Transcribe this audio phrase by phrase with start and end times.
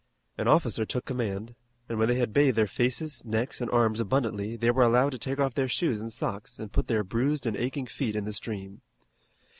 [0.35, 1.53] An officer took command,
[1.87, 5.19] and when they had bathed their faces, necks, and arms abundantly they were allowed to
[5.19, 8.33] take off their shoes and socks and put their bruised and aching feet in the
[8.33, 8.81] stream.